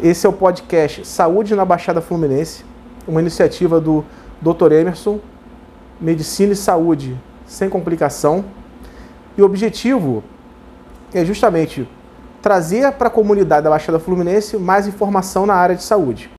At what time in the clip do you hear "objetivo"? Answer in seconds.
9.44-10.22